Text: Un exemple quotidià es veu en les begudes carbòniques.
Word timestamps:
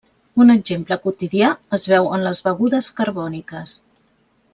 Un 0.43 0.51
exemple 0.51 0.95
quotidià 1.03 1.49
es 1.79 1.85
veu 1.91 2.09
en 2.17 2.25
les 2.29 2.41
begudes 2.47 2.89
carbòniques. 3.01 3.75